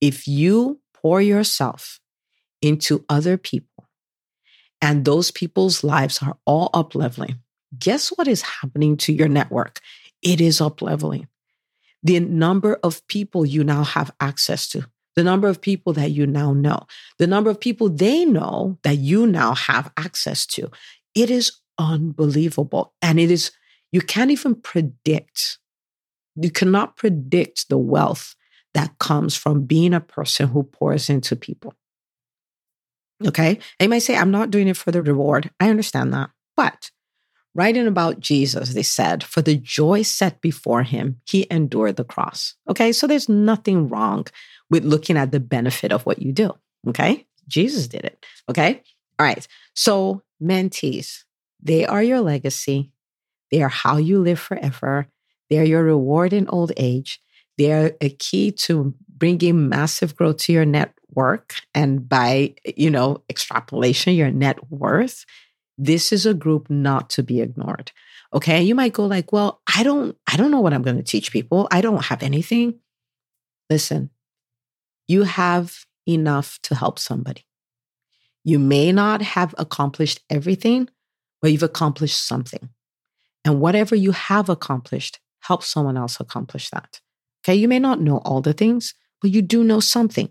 If 0.00 0.26
you 0.26 0.80
pour 0.94 1.20
yourself 1.20 2.00
into 2.62 3.04
other 3.08 3.36
people 3.36 3.88
and 4.80 5.04
those 5.04 5.30
people's 5.30 5.82
lives 5.82 6.20
are 6.22 6.36
all 6.44 6.70
up 6.74 6.94
leveling, 6.94 7.40
guess 7.78 8.08
what 8.08 8.28
is 8.28 8.42
happening 8.42 8.96
to 8.98 9.12
your 9.12 9.28
network? 9.28 9.80
It 10.22 10.40
is 10.40 10.60
up 10.60 10.82
leveling. 10.82 11.28
The 12.02 12.20
number 12.20 12.78
of 12.82 13.06
people 13.08 13.44
you 13.44 13.64
now 13.64 13.82
have 13.82 14.12
access 14.20 14.68
to, 14.68 14.86
the 15.16 15.24
number 15.24 15.48
of 15.48 15.60
people 15.60 15.92
that 15.94 16.12
you 16.12 16.26
now 16.26 16.52
know, 16.52 16.86
the 17.18 17.26
number 17.26 17.50
of 17.50 17.60
people 17.60 17.88
they 17.88 18.24
know 18.24 18.78
that 18.84 18.98
you 18.98 19.26
now 19.26 19.54
have 19.54 19.90
access 19.96 20.46
to. 20.46 20.70
It 21.14 21.30
is 21.30 21.52
unbelievable. 21.78 22.94
And 23.02 23.18
it 23.18 23.30
is, 23.30 23.50
you 23.90 24.00
can't 24.00 24.30
even 24.30 24.54
predict, 24.54 25.58
you 26.36 26.50
cannot 26.50 26.96
predict 26.96 27.68
the 27.68 27.78
wealth 27.78 28.36
that 28.78 28.96
comes 29.00 29.34
from 29.34 29.64
being 29.64 29.92
a 29.92 29.98
person 29.98 30.46
who 30.46 30.62
pours 30.62 31.10
into 31.10 31.34
people. 31.34 31.74
Okay. 33.26 33.58
You 33.80 33.88
might 33.88 34.04
say, 34.04 34.16
I'm 34.16 34.30
not 34.30 34.52
doing 34.52 34.68
it 34.68 34.76
for 34.76 34.92
the 34.92 35.02
reward. 35.02 35.50
I 35.58 35.68
understand 35.68 36.14
that. 36.14 36.30
But 36.56 36.92
writing 37.56 37.88
about 37.88 38.20
Jesus, 38.20 38.74
they 38.74 38.84
said, 38.84 39.24
for 39.24 39.42
the 39.42 39.56
joy 39.56 40.02
set 40.02 40.40
before 40.40 40.84
him, 40.84 41.20
he 41.26 41.44
endured 41.50 41.96
the 41.96 42.04
cross. 42.04 42.54
Okay. 42.70 42.92
So 42.92 43.08
there's 43.08 43.28
nothing 43.28 43.88
wrong 43.88 44.26
with 44.70 44.84
looking 44.84 45.16
at 45.16 45.32
the 45.32 45.40
benefit 45.40 45.90
of 45.90 46.06
what 46.06 46.22
you 46.22 46.30
do. 46.30 46.52
Okay. 46.86 47.26
Jesus 47.48 47.88
did 47.88 48.04
it. 48.04 48.24
Okay. 48.48 48.80
All 49.18 49.26
right. 49.26 49.44
So, 49.74 50.22
mentees, 50.40 51.24
they 51.60 51.84
are 51.84 52.04
your 52.04 52.20
legacy. 52.20 52.92
They 53.50 53.60
are 53.60 53.68
how 53.68 53.96
you 53.96 54.20
live 54.20 54.38
forever. 54.38 55.08
They 55.50 55.58
are 55.58 55.64
your 55.64 55.82
reward 55.82 56.32
in 56.32 56.46
old 56.46 56.70
age. 56.76 57.20
They 57.58 57.72
are 57.72 57.92
a 58.00 58.10
key 58.10 58.52
to 58.52 58.94
bringing 59.08 59.68
massive 59.68 60.16
growth 60.16 60.38
to 60.38 60.52
your 60.52 60.64
network 60.64 61.54
and 61.74 62.08
by, 62.08 62.54
you 62.76 62.90
know, 62.90 63.22
extrapolation, 63.28 64.14
your 64.14 64.30
net 64.30 64.70
worth. 64.70 65.26
This 65.76 66.12
is 66.12 66.24
a 66.24 66.34
group 66.34 66.70
not 66.70 67.10
to 67.10 67.22
be 67.22 67.40
ignored. 67.40 67.92
Okay. 68.32 68.62
You 68.62 68.74
might 68.74 68.92
go 68.92 69.06
like, 69.06 69.32
well, 69.32 69.60
I 69.74 69.82
don't, 69.82 70.16
I 70.30 70.36
don't 70.36 70.50
know 70.50 70.60
what 70.60 70.72
I'm 70.72 70.82
going 70.82 70.96
to 70.96 71.02
teach 71.02 71.32
people. 71.32 71.66
I 71.70 71.80
don't 71.80 72.04
have 72.04 72.22
anything. 72.22 72.78
Listen, 73.68 74.10
you 75.06 75.24
have 75.24 75.84
enough 76.06 76.58
to 76.62 76.74
help 76.74 76.98
somebody. 76.98 77.44
You 78.44 78.58
may 78.58 78.92
not 78.92 79.20
have 79.20 79.54
accomplished 79.58 80.20
everything, 80.30 80.88
but 81.42 81.52
you've 81.52 81.62
accomplished 81.62 82.24
something. 82.24 82.68
And 83.44 83.60
whatever 83.60 83.94
you 83.94 84.12
have 84.12 84.48
accomplished, 84.48 85.20
help 85.40 85.62
someone 85.62 85.96
else 85.96 86.20
accomplish 86.20 86.70
that. 86.70 87.00
Okay, 87.44 87.54
you 87.54 87.68
may 87.68 87.78
not 87.78 88.00
know 88.00 88.18
all 88.18 88.40
the 88.40 88.52
things, 88.52 88.94
but 89.20 89.30
you 89.30 89.42
do 89.42 89.64
know 89.64 89.80
something. 89.80 90.30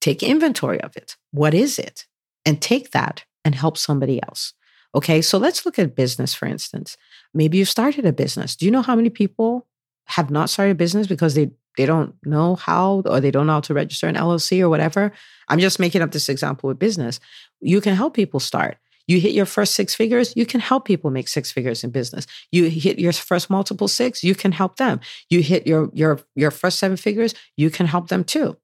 Take 0.00 0.22
inventory 0.22 0.80
of 0.80 0.96
it. 0.96 1.16
What 1.30 1.54
is 1.54 1.78
it? 1.78 2.06
And 2.44 2.60
take 2.60 2.90
that 2.90 3.24
and 3.44 3.54
help 3.54 3.76
somebody 3.76 4.22
else. 4.22 4.52
Okay, 4.94 5.20
so 5.20 5.38
let's 5.38 5.66
look 5.66 5.78
at 5.78 5.96
business, 5.96 6.34
for 6.34 6.46
instance. 6.46 6.96
Maybe 7.32 7.58
you've 7.58 7.68
started 7.68 8.06
a 8.06 8.12
business. 8.12 8.54
Do 8.54 8.64
you 8.64 8.70
know 8.70 8.82
how 8.82 8.94
many 8.94 9.10
people 9.10 9.66
have 10.06 10.30
not 10.30 10.50
started 10.50 10.72
a 10.72 10.76
business 10.76 11.06
because 11.06 11.34
they 11.34 11.50
they 11.76 11.86
don't 11.86 12.14
know 12.24 12.54
how 12.54 13.02
or 13.06 13.20
they 13.20 13.32
don't 13.32 13.46
know 13.46 13.54
how 13.54 13.60
to 13.60 13.74
register 13.74 14.06
an 14.06 14.14
LLC 14.14 14.60
or 14.60 14.68
whatever. 14.68 15.10
I'm 15.48 15.58
just 15.58 15.80
making 15.80 16.02
up 16.02 16.12
this 16.12 16.28
example 16.28 16.68
with 16.68 16.78
business. 16.78 17.18
You 17.60 17.80
can 17.80 17.96
help 17.96 18.14
people 18.14 18.38
start. 18.38 18.76
You 19.06 19.20
hit 19.20 19.32
your 19.32 19.46
first 19.46 19.74
six 19.74 19.94
figures, 19.94 20.34
you 20.36 20.46
can 20.46 20.60
help 20.60 20.84
people 20.84 21.10
make 21.10 21.28
six 21.28 21.52
figures 21.52 21.84
in 21.84 21.90
business. 21.90 22.26
You 22.50 22.64
hit 22.70 22.98
your 22.98 23.12
first 23.12 23.50
multiple 23.50 23.88
six, 23.88 24.24
you 24.24 24.34
can 24.34 24.52
help 24.52 24.76
them. 24.76 25.00
You 25.30 25.42
hit 25.42 25.66
your 25.66 25.90
your 25.92 26.20
your 26.34 26.50
first 26.50 26.78
seven 26.78 26.96
figures, 26.96 27.34
you 27.56 27.70
can 27.70 27.86
help 27.86 28.08
them 28.08 28.24
too. 28.24 28.56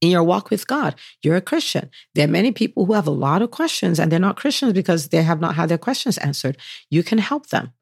In 0.00 0.10
your 0.10 0.24
walk 0.24 0.50
with 0.50 0.66
God, 0.66 0.96
you're 1.22 1.36
a 1.36 1.40
Christian. 1.40 1.88
There 2.14 2.24
are 2.24 2.30
many 2.30 2.50
people 2.50 2.86
who 2.86 2.94
have 2.94 3.06
a 3.06 3.12
lot 3.12 3.40
of 3.40 3.52
questions 3.52 4.00
and 4.00 4.10
they're 4.10 4.18
not 4.18 4.36
Christians 4.36 4.72
because 4.72 5.08
they 5.08 5.22
have 5.22 5.40
not 5.40 5.54
had 5.54 5.68
their 5.68 5.78
questions 5.78 6.18
answered. 6.18 6.56
You 6.90 7.04
can 7.04 7.18
help 7.18 7.50
them 7.50 7.72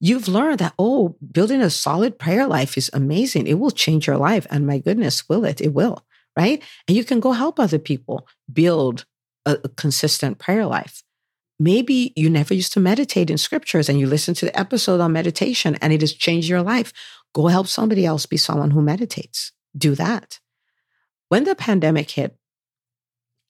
you've 0.00 0.28
learned 0.28 0.58
that, 0.58 0.74
oh, 0.78 1.16
building 1.32 1.60
a 1.60 1.70
solid 1.70 2.18
prayer 2.18 2.46
life 2.46 2.76
is 2.76 2.90
amazing. 2.92 3.46
It 3.46 3.58
will 3.58 3.70
change 3.70 4.06
your 4.06 4.16
life. 4.16 4.46
And 4.50 4.66
my 4.66 4.78
goodness, 4.78 5.28
will 5.28 5.44
it? 5.44 5.60
It 5.60 5.74
will, 5.74 6.04
right? 6.36 6.62
And 6.86 6.96
you 6.96 7.04
can 7.04 7.20
go 7.20 7.32
help 7.32 7.58
other 7.58 7.78
people 7.78 8.26
build 8.52 9.04
a, 9.48 9.68
consistent 9.70 10.38
prayer 10.38 10.66
life. 10.66 11.02
Maybe 11.58 12.12
you 12.14 12.30
never 12.30 12.54
used 12.54 12.72
to 12.74 12.80
meditate 12.80 13.30
in 13.30 13.38
scriptures 13.38 13.88
and 13.88 13.98
you 13.98 14.06
listen 14.06 14.34
to 14.34 14.44
the 14.44 14.58
episode 14.58 15.00
on 15.00 15.12
meditation 15.12 15.76
and 15.80 15.92
it 15.92 16.00
has 16.02 16.12
changed 16.12 16.48
your 16.48 16.62
life. 16.62 16.92
Go 17.34 17.48
help 17.48 17.66
somebody 17.66 18.06
else 18.06 18.26
be 18.26 18.36
someone 18.36 18.70
who 18.70 18.80
meditates. 18.80 19.52
Do 19.76 19.94
that. 19.96 20.38
When 21.28 21.44
the 21.44 21.54
pandemic 21.54 22.10
hit, 22.10 22.36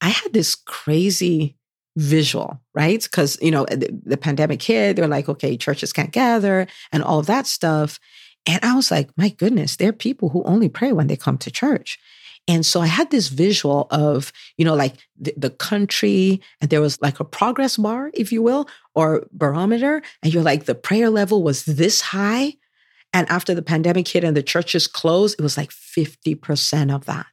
I 0.01 0.09
had 0.09 0.33
this 0.33 0.55
crazy 0.55 1.57
visual, 1.97 2.61
right? 2.75 3.03
Because, 3.03 3.37
you 3.43 3.51
know, 3.51 3.67
the, 3.67 3.91
the, 4.05 4.17
pandemic 4.17 4.63
hit, 4.63 4.97
they're 4.97 5.09
like, 5.09 5.29
okay, 5.29 5.57
churches 5.57 5.93
can't 5.93 6.13
gather 6.13 6.67
and 6.93 7.03
all 7.03 7.19
of 7.19 7.27
that 7.27 7.47
stuff. 7.47 7.99
And 8.47 8.61
I 8.63 8.75
was 8.75 8.91
like, 8.91 9.11
my 9.17 9.31
goodness, 9.31 9.77
there 9.77 9.89
are 9.89 9.93
people 9.93 10.31
who 10.31 10.43
only 10.45 10.69
pray 10.69 10.93
when 10.93 11.09
they 11.09 11.17
come 11.17 11.39
to 11.39 11.51
church. 11.51 11.99
And 12.49 12.65
so 12.65 12.81
I 12.81 12.87
had 12.87 13.11
this 13.11 13.29
visual 13.29 13.87
of, 13.91 14.33
you 14.57 14.65
know, 14.65 14.75
like 14.75 14.95
the, 15.21 15.35
the, 15.37 15.51
country, 15.51 16.41
and 16.63 16.71
there 16.71 16.81
was 16.81 17.01
like 17.03 17.21
a 17.21 17.25
progress 17.25 17.77
bar, 17.77 18.11
if 18.15 18.33
you 18.33 18.43
will, 18.43 18.67
or 18.95 19.27
barometer. 19.33 20.03
And 20.23 20.33
you're 20.33 20.43
like, 20.43 20.65
the 20.65 20.75
prayer 20.75 21.11
level 21.11 21.43
was 21.43 21.67
this 21.67 22.01
high. 22.01 22.55
And 23.13 23.29
after 23.31 23.55
the 23.55 23.63
pandemic 23.63 24.09
hit 24.09 24.25
and 24.25 24.37
the 24.37 24.43
churches 24.43 24.87
closed, 24.87 25.39
it 25.39 25.43
was 25.43 25.57
like 25.57 25.71
50% 25.71 26.95
of 26.95 27.05
that. 27.05 27.27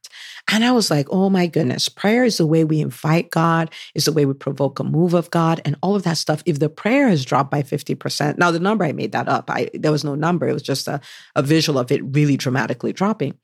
And 0.51 0.63
I 0.63 0.71
was 0.71 0.91
like, 0.91 1.07
oh 1.09 1.29
my 1.29 1.47
goodness, 1.47 1.89
prayer 1.89 2.23
is 2.23 2.37
the 2.37 2.45
way 2.45 2.63
we 2.63 2.81
invite 2.81 3.29
God, 3.29 3.71
is 3.93 4.05
the 4.05 4.13
way 4.13 4.25
we 4.25 4.33
provoke 4.33 4.79
a 4.79 4.83
move 4.83 5.13
of 5.13 5.31
God, 5.31 5.59
and 5.65 5.75
all 5.81 5.95
of 5.95 6.03
that 6.03 6.17
stuff. 6.17 6.43
If 6.45 6.59
the 6.59 6.69
prayer 6.69 7.09
has 7.09 7.25
dropped 7.25 7.51
by 7.51 7.63
50%, 7.63 8.37
now 8.37 8.51
the 8.51 8.59
number 8.59 8.85
I 8.85 8.91
made 8.91 9.11
that 9.13 9.27
up, 9.27 9.49
I 9.49 9.69
there 9.73 9.91
was 9.91 10.03
no 10.03 10.15
number, 10.15 10.47
it 10.47 10.53
was 10.53 10.61
just 10.61 10.87
a, 10.87 11.01
a 11.35 11.41
visual 11.41 11.79
of 11.79 11.91
it 11.91 12.01
really 12.03 12.37
dramatically 12.37 12.93
dropping. 12.93 13.37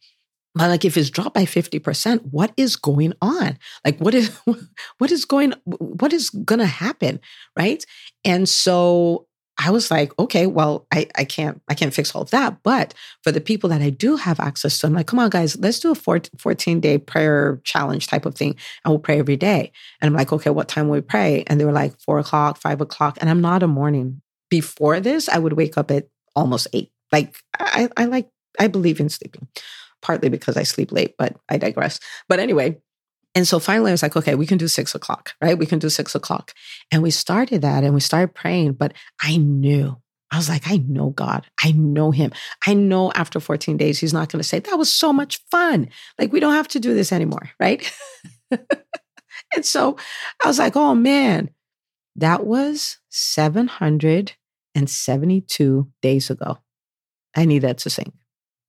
But 0.53 0.69
like 0.69 0.85
if 0.85 0.97
it's 0.97 1.09
dropped 1.09 1.33
by 1.33 1.45
50%, 1.45 2.21
what 2.31 2.51
is 2.57 2.75
going 2.75 3.13
on? 3.21 3.57
Like 3.85 3.99
what 3.99 4.13
is 4.13 4.37
what 4.97 5.11
is 5.11 5.25
going 5.25 5.53
what 5.65 6.13
is 6.13 6.29
gonna 6.29 6.65
happen? 6.65 7.19
Right. 7.57 7.83
And 8.25 8.47
so 8.47 9.27
I 9.63 9.69
was 9.69 9.91
like, 9.91 10.17
okay, 10.17 10.47
well, 10.47 10.87
I, 10.91 11.07
I 11.15 11.23
can't 11.23 11.61
I 11.69 11.75
can't 11.75 11.93
fix 11.93 12.15
all 12.15 12.23
of 12.23 12.31
that. 12.31 12.63
But 12.63 12.93
for 13.23 13.31
the 13.31 13.41
people 13.41 13.69
that 13.69 13.81
I 13.81 13.91
do 13.91 14.15
have 14.15 14.39
access 14.39 14.79
to, 14.79 14.87
I'm 14.87 14.93
like, 14.93 15.07
come 15.07 15.19
on, 15.19 15.29
guys, 15.29 15.57
let's 15.57 15.79
do 15.79 15.91
a 15.91 15.95
14 15.95 16.79
day 16.79 16.97
prayer 16.97 17.61
challenge 17.63 18.07
type 18.07 18.25
of 18.25 18.35
thing. 18.35 18.55
And 18.83 18.91
we'll 18.91 18.99
pray 18.99 19.19
every 19.19 19.37
day. 19.37 19.71
And 20.01 20.07
I'm 20.07 20.15
like, 20.15 20.33
okay, 20.33 20.49
what 20.49 20.67
time 20.67 20.87
will 20.87 20.95
we 20.95 21.01
pray? 21.01 21.43
And 21.47 21.59
they 21.59 21.65
were 21.65 21.71
like 21.71 21.99
four 21.99 22.17
o'clock, 22.19 22.57
five 22.57 22.81
o'clock. 22.81 23.17
And 23.21 23.29
I'm 23.29 23.41
not 23.41 23.63
a 23.63 23.67
morning. 23.67 24.21
Before 24.49 24.99
this, 24.99 25.29
I 25.29 25.37
would 25.37 25.53
wake 25.53 25.77
up 25.77 25.91
at 25.91 26.07
almost 26.35 26.67
eight. 26.73 26.91
Like 27.11 27.35
I, 27.57 27.87
I 27.95 28.05
like 28.05 28.29
I 28.59 28.67
believe 28.67 28.99
in 28.99 29.09
sleeping, 29.09 29.47
partly 30.01 30.29
because 30.29 30.57
I 30.57 30.63
sleep 30.63 30.91
late, 30.91 31.15
but 31.17 31.35
I 31.49 31.57
digress. 31.57 31.99
But 32.27 32.39
anyway, 32.39 32.77
and 33.33 33.47
so 33.47 33.59
finally, 33.59 33.91
I 33.91 33.93
was 33.93 34.03
like, 34.03 34.17
okay, 34.17 34.35
we 34.35 34.45
can 34.45 34.57
do 34.57 34.67
six 34.67 34.93
o'clock, 34.93 35.33
right? 35.41 35.57
We 35.57 35.65
can 35.65 35.79
do 35.79 35.89
six 35.89 36.15
o'clock. 36.15 36.53
And 36.91 37.01
we 37.01 37.11
started 37.11 37.61
that 37.61 37.83
and 37.83 37.93
we 37.93 38.01
started 38.01 38.35
praying, 38.35 38.73
but 38.73 38.93
I 39.21 39.37
knew, 39.37 39.95
I 40.31 40.37
was 40.37 40.49
like, 40.49 40.69
I 40.69 40.77
know 40.77 41.11
God. 41.11 41.45
I 41.63 41.71
know 41.71 42.11
him. 42.11 42.33
I 42.65 42.73
know 42.73 43.11
after 43.13 43.39
14 43.39 43.77
days, 43.77 43.99
he's 43.99 44.13
not 44.13 44.29
going 44.29 44.41
to 44.41 44.47
say, 44.47 44.59
that 44.59 44.77
was 44.77 44.91
so 44.93 45.13
much 45.13 45.39
fun. 45.49 45.89
Like, 46.19 46.33
we 46.33 46.39
don't 46.39 46.53
have 46.53 46.67
to 46.69 46.79
do 46.79 46.93
this 46.93 47.11
anymore, 47.11 47.49
right? 47.59 47.91
and 48.51 49.65
so 49.65 49.97
I 50.43 50.47
was 50.47 50.59
like, 50.59 50.75
oh 50.75 50.93
man, 50.95 51.49
that 52.15 52.45
was 52.45 52.99
772 53.09 55.91
days 56.01 56.29
ago. 56.29 56.57
I 57.35 57.45
need 57.45 57.59
that 57.59 57.77
to 57.79 57.89
sink. 57.89 58.13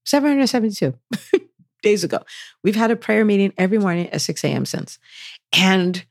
772. 0.04 0.94
days 1.82 2.04
ago. 2.04 2.20
We've 2.64 2.76
had 2.76 2.90
a 2.90 2.96
prayer 2.96 3.24
meeting 3.24 3.52
every 3.58 3.78
morning 3.78 4.08
at 4.10 4.22
6 4.22 4.44
a.m. 4.44 4.64
since. 4.64 4.98
And 5.52 6.04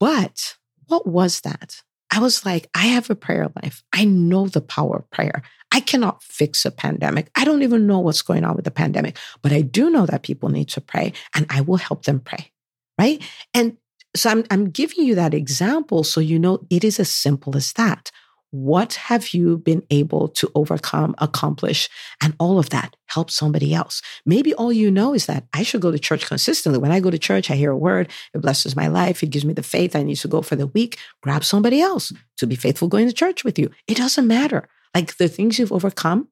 But 0.00 0.56
what 0.86 1.06
was 1.06 1.42
that? 1.42 1.82
I 2.10 2.20
was 2.20 2.46
like, 2.46 2.70
I 2.74 2.86
have 2.86 3.10
a 3.10 3.16
prayer 3.16 3.48
life. 3.62 3.82
I 3.92 4.04
know 4.04 4.46
the 4.46 4.60
power 4.60 4.98
of 4.98 5.10
prayer. 5.10 5.42
I 5.72 5.80
cannot 5.80 6.22
fix 6.22 6.64
a 6.64 6.70
pandemic. 6.70 7.28
I 7.34 7.44
don't 7.44 7.62
even 7.62 7.88
know 7.88 7.98
what's 7.98 8.22
going 8.22 8.44
on 8.44 8.54
with 8.54 8.64
the 8.64 8.70
pandemic, 8.70 9.18
but 9.42 9.52
I 9.52 9.62
do 9.62 9.90
know 9.90 10.06
that 10.06 10.22
people 10.22 10.48
need 10.48 10.68
to 10.70 10.80
pray 10.80 11.12
and 11.34 11.46
I 11.50 11.62
will 11.62 11.78
help 11.78 12.04
them 12.04 12.20
pray. 12.20 12.52
Right. 12.96 13.20
And 13.52 13.76
so 14.14 14.30
I'm, 14.30 14.44
I'm 14.50 14.70
giving 14.70 15.04
you 15.04 15.16
that 15.16 15.34
example 15.34 16.04
so 16.04 16.20
you 16.20 16.38
know 16.38 16.64
it 16.70 16.84
is 16.84 17.00
as 17.00 17.10
simple 17.10 17.56
as 17.56 17.72
that. 17.72 18.12
What 18.54 18.94
have 18.94 19.34
you 19.34 19.58
been 19.58 19.82
able 19.90 20.28
to 20.28 20.48
overcome, 20.54 21.16
accomplish, 21.18 21.88
and 22.22 22.36
all 22.38 22.60
of 22.60 22.70
that 22.70 22.94
help 23.06 23.28
somebody 23.28 23.74
else? 23.74 24.00
Maybe 24.24 24.54
all 24.54 24.72
you 24.72 24.92
know 24.92 25.12
is 25.12 25.26
that 25.26 25.48
I 25.52 25.64
should 25.64 25.80
go 25.80 25.90
to 25.90 25.98
church 25.98 26.26
consistently. 26.26 26.78
When 26.78 26.92
I 26.92 27.00
go 27.00 27.10
to 27.10 27.18
church, 27.18 27.50
I 27.50 27.56
hear 27.56 27.72
a 27.72 27.76
word, 27.76 28.12
it 28.32 28.42
blesses 28.42 28.76
my 28.76 28.86
life, 28.86 29.24
it 29.24 29.30
gives 29.30 29.44
me 29.44 29.54
the 29.54 29.64
faith 29.64 29.96
I 29.96 30.04
need 30.04 30.18
to 30.18 30.28
go 30.28 30.40
for 30.40 30.54
the 30.54 30.68
week. 30.68 30.98
Grab 31.20 31.42
somebody 31.42 31.80
else 31.80 32.12
to 32.36 32.46
be 32.46 32.54
faithful 32.54 32.86
going 32.86 33.08
to 33.08 33.12
church 33.12 33.42
with 33.42 33.58
you. 33.58 33.72
It 33.88 33.96
doesn't 33.96 34.28
matter. 34.28 34.68
Like 34.94 35.16
the 35.16 35.26
things 35.26 35.58
you've 35.58 35.72
overcome, 35.72 36.28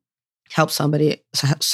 help 0.52 0.70
somebody 0.70 1.24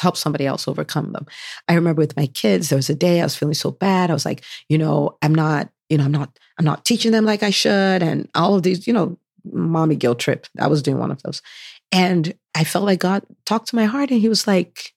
help 0.01 0.17
somebody 0.17 0.47
else 0.47 0.67
overcome 0.67 1.13
them. 1.13 1.27
I 1.69 1.75
remember 1.75 2.01
with 2.01 2.17
my 2.17 2.27
kids, 2.27 2.71
there 2.71 2.79
was 2.79 2.89
a 2.89 2.95
day 2.95 3.21
I 3.21 3.25
was 3.25 3.37
feeling 3.37 3.53
so 3.53 3.71
bad. 3.71 4.09
I 4.09 4.15
was 4.15 4.25
like, 4.25 4.43
you 4.71 4.79
know, 4.79 5.19
I'm 5.21 5.35
not, 5.35 5.69
you 5.91 5.99
know, 5.99 6.05
I'm 6.05 6.13
not, 6.13 6.39
I'm 6.59 6.65
not 6.65 6.87
teaching 6.87 7.13
them 7.13 7.27
like 7.27 7.43
I 7.43 7.51
should, 7.51 8.03
and 8.03 8.31
all 8.35 8.55
of 8.55 8.63
these, 8.63 8.87
you 8.87 8.95
know, 8.95 9.19
mommy 9.53 9.97
guilt 9.97 10.19
trip. 10.19 10.47
I 10.59 10.67
was 10.67 10.83
doing 10.83 10.99
one 10.99 11.11
of 11.11 11.23
those. 11.23 11.43
And 11.93 12.35
I 12.55 12.65
felt 12.65 12.85
like 12.85 13.01
God 13.01 13.25
talked 13.47 13.69
to 13.69 13.77
my 13.77 13.85
heart 13.87 14.11
and 14.11 14.21
he 14.21 14.29
was 14.29 14.47
like, 14.47 14.93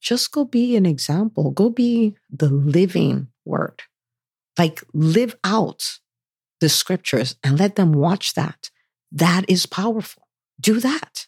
just 0.00 0.32
go 0.32 0.44
be 0.44 0.76
an 0.76 0.86
example. 0.86 1.50
Go 1.50 1.70
be 1.70 2.14
the 2.30 2.48
living 2.48 3.28
word. 3.44 3.82
Like 4.58 4.82
live 4.92 5.36
out 5.44 5.98
the 6.60 6.68
scriptures 6.68 7.36
and 7.42 7.58
let 7.58 7.76
them 7.76 7.92
watch 7.92 8.34
that. 8.34 8.70
That 9.10 9.44
is 9.48 9.66
powerful. 9.66 10.28
Do 10.60 10.80
that. 10.80 11.26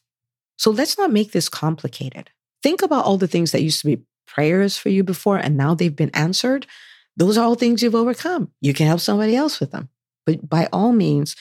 So 0.57 0.71
let's 0.71 0.99
not 0.99 1.13
make 1.13 1.33
this 1.33 1.49
complicated. 1.49 2.31
Think 2.63 2.83
about 2.83 3.05
all 3.05 3.19
the 3.19 3.29
things 3.29 3.53
that 3.53 3.63
used 3.63 3.81
to 3.81 3.87
be 3.87 4.03
prayers 4.27 4.77
for 4.77 4.89
you 4.89 5.05
before 5.05 5.37
and 5.37 5.57
now 5.57 5.75
they've 5.75 5.95
been 5.95 6.11
answered. 6.15 6.67
Those 7.17 7.39
are 7.39 7.45
all 7.45 7.55
things 7.55 7.83
you've 7.83 7.95
overcome. 7.95 8.51
You 8.61 8.75
can 8.75 8.87
help 8.87 9.01
somebody 9.01 9.37
else 9.37 9.61
with 9.61 9.71
them. 9.71 9.89
But 10.27 10.49
by 10.49 10.69
all 10.73 10.93
means, 10.93 11.37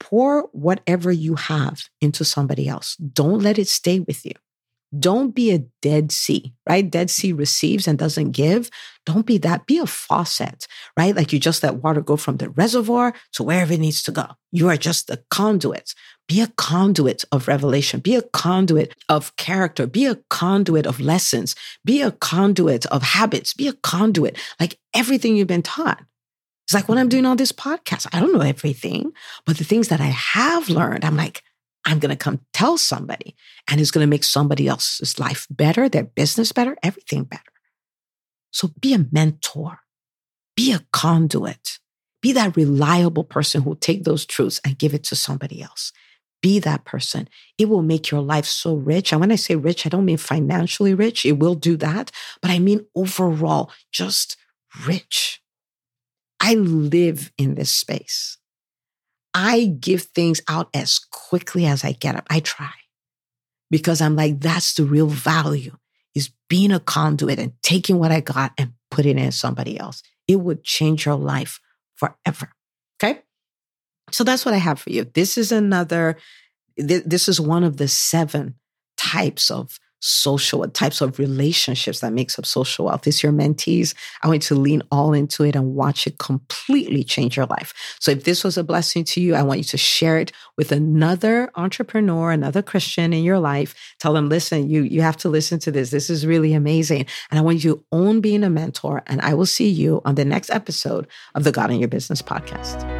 pour 0.00 0.48
whatever 0.52 1.10
you 1.10 1.34
have 1.34 1.88
into 2.00 2.24
somebody 2.24 2.68
else. 2.68 2.96
Don't 2.96 3.40
let 3.40 3.58
it 3.58 3.68
stay 3.68 4.00
with 4.00 4.24
you. 4.24 4.32
Don't 4.96 5.34
be 5.34 5.50
a 5.50 5.64
dead 5.82 6.12
sea, 6.12 6.54
right? 6.68 6.88
Dead 6.88 7.10
sea 7.10 7.32
receives 7.32 7.88
and 7.88 7.98
doesn't 7.98 8.30
give. 8.30 8.70
Don't 9.06 9.26
be 9.26 9.38
that. 9.38 9.66
Be 9.66 9.78
a 9.78 9.86
faucet, 9.86 10.68
right? 10.96 11.16
Like 11.16 11.32
you 11.32 11.40
just 11.40 11.62
let 11.62 11.76
water 11.76 12.00
go 12.00 12.16
from 12.16 12.36
the 12.36 12.50
reservoir 12.50 13.12
to 13.32 13.42
wherever 13.42 13.72
it 13.72 13.80
needs 13.80 14.02
to 14.04 14.12
go. 14.12 14.26
You 14.52 14.68
are 14.68 14.76
just 14.76 15.10
a 15.10 15.22
conduit. 15.30 15.94
Be 16.28 16.40
a 16.40 16.46
conduit 16.56 17.24
of 17.32 17.48
revelation. 17.48 18.00
Be 18.00 18.14
a 18.14 18.22
conduit 18.22 18.94
of 19.08 19.34
character. 19.36 19.86
Be 19.86 20.06
a 20.06 20.16
conduit 20.30 20.86
of 20.86 21.00
lessons. 21.00 21.56
Be 21.84 22.00
a 22.00 22.12
conduit 22.12 22.86
of 22.86 23.02
habits. 23.02 23.52
Be 23.52 23.68
a 23.68 23.72
conduit, 23.72 24.38
like 24.60 24.78
everything 24.94 25.36
you've 25.36 25.48
been 25.48 25.62
taught. 25.62 26.02
It's 26.64 26.74
like 26.74 26.88
when 26.88 26.98
I'm 26.98 27.08
doing 27.08 27.26
all 27.26 27.36
this 27.36 27.52
podcast, 27.52 28.06
I 28.12 28.20
don't 28.20 28.32
know 28.32 28.40
everything, 28.40 29.12
but 29.44 29.58
the 29.58 29.64
things 29.64 29.88
that 29.88 30.00
I 30.00 30.06
have 30.06 30.70
learned, 30.70 31.04
I'm 31.04 31.16
like, 31.16 31.42
I'm 31.84 31.98
going 31.98 32.10
to 32.10 32.16
come 32.16 32.40
tell 32.54 32.78
somebody 32.78 33.36
and 33.68 33.80
it's 33.80 33.90
going 33.90 34.04
to 34.04 34.10
make 34.10 34.24
somebody 34.24 34.66
else's 34.66 35.18
life 35.18 35.46
better, 35.50 35.88
their 35.88 36.04
business 36.04 36.52
better, 36.52 36.76
everything 36.82 37.24
better. 37.24 37.42
So 38.50 38.70
be 38.80 38.94
a 38.94 39.06
mentor, 39.12 39.80
be 40.56 40.72
a 40.72 40.80
conduit, 40.92 41.78
be 42.22 42.32
that 42.32 42.56
reliable 42.56 43.24
person 43.24 43.62
who 43.62 43.70
will 43.70 43.76
take 43.76 44.04
those 44.04 44.24
truths 44.24 44.60
and 44.64 44.78
give 44.78 44.94
it 44.94 45.04
to 45.04 45.16
somebody 45.16 45.60
else. 45.60 45.92
Be 46.40 46.58
that 46.60 46.84
person. 46.84 47.28
It 47.58 47.68
will 47.68 47.82
make 47.82 48.10
your 48.10 48.20
life 48.20 48.46
so 48.46 48.74
rich. 48.74 49.12
And 49.12 49.20
when 49.20 49.32
I 49.32 49.36
say 49.36 49.56
rich, 49.56 49.84
I 49.84 49.88
don't 49.90 50.04
mean 50.04 50.16
financially 50.16 50.94
rich. 50.94 51.26
It 51.26 51.38
will 51.38 51.54
do 51.54 51.76
that, 51.78 52.10
but 52.40 52.50
I 52.50 52.58
mean 52.58 52.86
overall, 52.94 53.70
just 53.92 54.36
rich. 54.86 55.42
I 56.44 56.56
live 56.56 57.32
in 57.38 57.54
this 57.54 57.72
space. 57.72 58.36
I 59.32 59.64
give 59.80 60.02
things 60.02 60.42
out 60.46 60.68
as 60.74 60.98
quickly 60.98 61.64
as 61.64 61.84
I 61.84 61.92
get 61.92 62.16
up. 62.16 62.26
I 62.28 62.40
try 62.40 62.70
because 63.70 64.02
I'm 64.02 64.14
like, 64.14 64.40
that's 64.40 64.74
the 64.74 64.84
real 64.84 65.06
value 65.06 65.74
is 66.14 66.30
being 66.50 66.70
a 66.70 66.80
conduit 66.80 67.38
and 67.38 67.54
taking 67.62 67.98
what 67.98 68.12
I 68.12 68.20
got 68.20 68.52
and 68.58 68.74
putting 68.90 69.18
it 69.18 69.24
in 69.24 69.32
somebody 69.32 69.80
else. 69.80 70.02
It 70.28 70.36
would 70.36 70.64
change 70.64 71.06
your 71.06 71.14
life 71.14 71.60
forever. 71.96 72.52
Okay. 73.02 73.22
So 74.10 74.22
that's 74.22 74.44
what 74.44 74.52
I 74.52 74.58
have 74.58 74.78
for 74.78 74.90
you. 74.90 75.04
This 75.04 75.38
is 75.38 75.50
another, 75.50 76.18
this 76.76 77.26
is 77.26 77.40
one 77.40 77.64
of 77.64 77.78
the 77.78 77.88
seven 77.88 78.56
types 78.98 79.50
of 79.50 79.78
social 80.04 80.68
types 80.68 81.00
of 81.00 81.18
relationships 81.18 82.00
that 82.00 82.12
makes 82.12 82.38
up 82.38 82.44
social 82.44 82.84
wealth. 82.84 83.06
It's 83.06 83.22
your 83.22 83.32
mentees. 83.32 83.94
I 84.22 84.28
want 84.28 84.42
you 84.42 84.54
to 84.54 84.60
lean 84.60 84.82
all 84.92 85.14
into 85.14 85.44
it 85.44 85.56
and 85.56 85.74
watch 85.74 86.06
it 86.06 86.18
completely 86.18 87.02
change 87.02 87.38
your 87.38 87.46
life. 87.46 87.72
So 88.00 88.10
if 88.10 88.24
this 88.24 88.44
was 88.44 88.58
a 88.58 88.64
blessing 88.64 89.04
to 89.04 89.20
you, 89.22 89.34
I 89.34 89.42
want 89.42 89.58
you 89.60 89.64
to 89.64 89.78
share 89.78 90.18
it 90.18 90.30
with 90.58 90.72
another 90.72 91.50
entrepreneur, 91.56 92.30
another 92.30 92.60
Christian 92.60 93.14
in 93.14 93.24
your 93.24 93.38
life. 93.38 93.74
Tell 93.98 94.12
them, 94.12 94.28
listen, 94.28 94.68
you, 94.68 94.82
you 94.82 95.00
have 95.00 95.16
to 95.18 95.30
listen 95.30 95.58
to 95.60 95.70
this. 95.70 95.88
This 95.90 96.10
is 96.10 96.26
really 96.26 96.52
amazing. 96.52 97.06
And 97.30 97.38
I 97.38 97.42
want 97.42 97.64
you 97.64 97.76
to 97.76 97.84
own 97.90 98.20
being 98.20 98.44
a 98.44 98.50
mentor. 98.50 99.02
And 99.06 99.22
I 99.22 99.32
will 99.32 99.46
see 99.46 99.70
you 99.70 100.02
on 100.04 100.16
the 100.16 100.24
next 100.26 100.50
episode 100.50 101.06
of 101.34 101.44
the 101.44 101.52
God 101.52 101.70
in 101.70 101.78
Your 101.78 101.88
Business 101.88 102.20
podcast. 102.20 102.93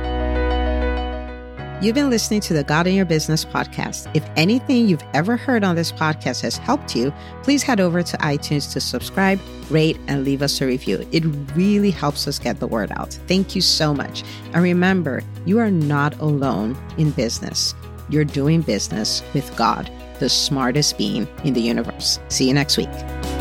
You've 1.81 1.97
been 1.97 2.09
listening 2.09 2.41
to 2.43 2.55
the 2.55 2.63
God 2.63 2.87
in 2.87 2.95
Your 2.95 3.05
Business 3.05 3.45
podcast. 3.45 4.09
If 4.15 4.25
anything 4.37 4.89
you've 4.89 5.03
ever 5.13 5.37
heard 5.37 5.65
on 5.65 5.75
this 5.75 5.91
podcast 5.91 6.41
has 6.43 6.57
helped 6.57 6.95
you, 6.95 7.13
please 7.43 7.63
head 7.63 7.81
over 7.81 8.03
to 8.03 8.17
iTunes 8.19 8.73
to 8.73 8.81
subscribe, 8.81 9.41
rate, 9.71 9.99
and 10.07 10.25
leave 10.25 10.41
us 10.41 10.61
a 10.61 10.67
review. 10.67 11.07
It 11.11 11.25
really 11.55 11.91
helps 11.91 12.29
us 12.29 12.39
get 12.39 12.61
the 12.61 12.69
word 12.69 12.93
out. 12.93 13.19
Thank 13.27 13.55
you 13.55 13.61
so 13.61 13.93
much. 13.93 14.23
And 14.53 14.63
remember, 14.63 15.23
you 15.47 15.59
are 15.59 15.71
not 15.71 16.19
alone 16.21 16.77
in 16.97 17.11
business. 17.11 17.75
You're 18.09 18.25
doing 18.25 18.63
business 18.63 19.23
with 19.35 19.55
God, 19.57 19.91
the 20.21 20.29
smartest 20.29 20.97
being 20.97 21.27
in 21.43 21.55
the 21.55 21.61
universe. 21.61 22.21
See 22.29 22.47
you 22.47 22.55
next 22.55 22.77
week. 22.77 23.34